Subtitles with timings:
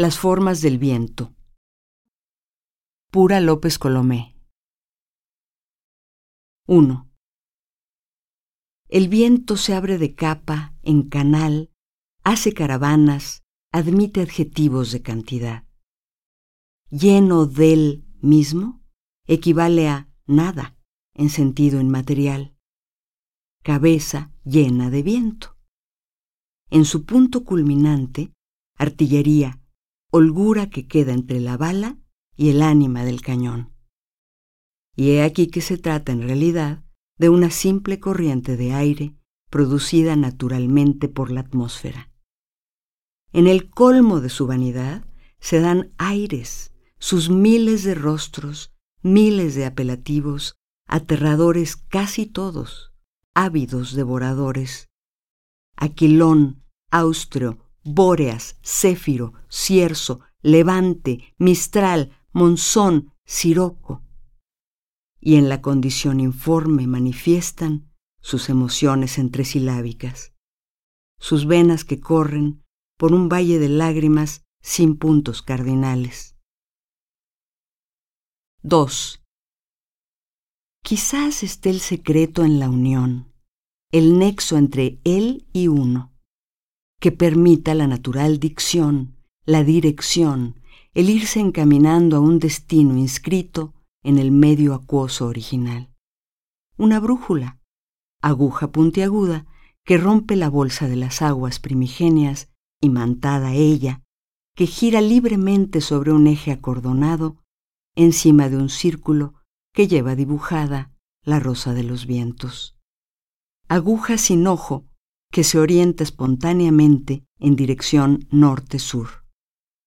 [0.00, 1.34] Las formas del viento.
[3.10, 4.40] Pura López Colomé.
[6.68, 7.10] 1.
[8.90, 11.72] El viento se abre de capa, en canal,
[12.22, 13.42] hace caravanas,
[13.72, 15.66] admite adjetivos de cantidad.
[16.90, 18.84] Lleno del mismo
[19.26, 20.78] equivale a nada
[21.14, 22.56] en sentido inmaterial.
[23.64, 25.58] Cabeza llena de viento.
[26.70, 28.32] En su punto culminante,
[28.76, 29.60] artillería,
[30.10, 31.98] holgura que queda entre la bala
[32.36, 33.72] y el ánima del cañón.
[34.96, 36.84] Y he aquí que se trata en realidad
[37.18, 39.16] de una simple corriente de aire
[39.50, 42.10] producida naturalmente por la atmósfera.
[43.32, 45.04] En el colmo de su vanidad
[45.40, 50.56] se dan aires, sus miles de rostros, miles de apelativos,
[50.86, 52.92] aterradores casi todos,
[53.34, 54.88] ávidos devoradores.
[55.76, 64.02] Aquilón, Austro, Bóreas, Céfiro, Cierzo, Levante, Mistral, Monzón, Siroco.
[65.20, 67.90] Y en la condición informe manifiestan
[68.20, 70.32] sus emociones entresilábicas,
[71.18, 72.62] sus venas que corren
[72.96, 76.36] por un valle de lágrimas sin puntos cardinales.
[78.62, 79.24] 2.
[80.82, 83.32] Quizás esté el secreto en la unión,
[83.92, 86.12] el nexo entre él y uno,
[87.00, 90.60] que permita la natural dicción, la dirección,
[90.94, 95.94] el irse encaminando a un destino inscrito en el medio acuoso original.
[96.76, 97.60] Una brújula,
[98.20, 99.46] aguja puntiaguda,
[99.84, 104.02] que rompe la bolsa de las aguas primigenias, imantada ella,
[104.54, 107.42] que gira libremente sobre un eje acordonado,
[107.94, 109.34] encima de un círculo
[109.72, 112.76] que lleva dibujada la rosa de los vientos.
[113.68, 114.87] Aguja sin ojo
[115.30, 119.24] que se orienta espontáneamente en dirección norte-sur,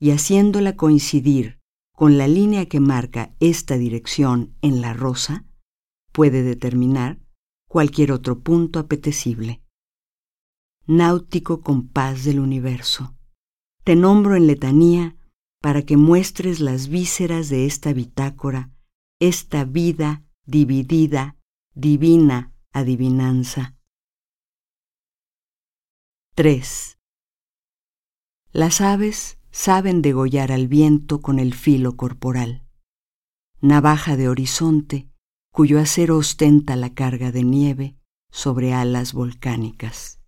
[0.00, 1.60] y haciéndola coincidir
[1.92, 5.44] con la línea que marca esta dirección en la rosa,
[6.12, 7.20] puede determinar
[7.68, 9.62] cualquier otro punto apetecible.
[10.86, 13.16] Náutico compás del universo.
[13.84, 15.16] Te nombro en letanía
[15.60, 18.74] para que muestres las vísceras de esta bitácora
[19.20, 21.36] esta vida dividida,
[21.74, 23.76] divina adivinanza.
[26.36, 26.98] 3.
[28.50, 32.64] Las aves saben degollar al viento con el filo corporal,
[33.60, 35.08] navaja de horizonte
[35.52, 37.96] cuyo acero ostenta la carga de nieve
[38.32, 40.23] sobre alas volcánicas.